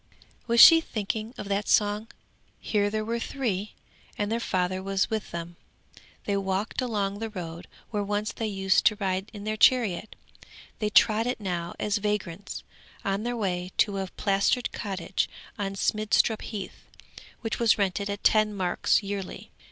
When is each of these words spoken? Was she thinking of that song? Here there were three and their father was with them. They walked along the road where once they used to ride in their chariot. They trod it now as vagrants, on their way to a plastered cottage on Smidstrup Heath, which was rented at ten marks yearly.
Was 0.47 0.59
she 0.59 0.81
thinking 0.81 1.31
of 1.37 1.47
that 1.49 1.67
song? 1.67 2.07
Here 2.59 2.89
there 2.89 3.05
were 3.05 3.19
three 3.19 3.75
and 4.17 4.31
their 4.31 4.39
father 4.39 4.81
was 4.81 5.11
with 5.11 5.29
them. 5.29 5.57
They 6.25 6.35
walked 6.37 6.81
along 6.81 7.19
the 7.19 7.29
road 7.29 7.67
where 7.91 8.01
once 8.01 8.31
they 8.31 8.47
used 8.47 8.83
to 8.87 8.95
ride 8.95 9.29
in 9.31 9.43
their 9.43 9.57
chariot. 9.57 10.15
They 10.79 10.89
trod 10.89 11.27
it 11.27 11.39
now 11.39 11.75
as 11.79 11.99
vagrants, 11.99 12.63
on 13.05 13.21
their 13.21 13.37
way 13.37 13.73
to 13.77 13.99
a 13.99 14.07
plastered 14.17 14.71
cottage 14.71 15.29
on 15.59 15.75
Smidstrup 15.75 16.41
Heath, 16.41 16.87
which 17.41 17.59
was 17.59 17.77
rented 17.77 18.09
at 18.09 18.23
ten 18.23 18.55
marks 18.55 19.03
yearly. 19.03 19.51